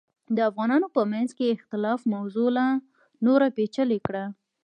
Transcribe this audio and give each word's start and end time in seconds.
د 0.35 0.37
افغانانو 0.49 0.87
په 0.95 1.01
منځ 1.11 1.29
کې 1.37 1.53
اختلاف 1.55 1.99
موضوع 2.15 2.49
لا 2.57 2.67
نوره 3.25 3.47
پیچلې 3.57 3.99
کړه. 4.07 4.25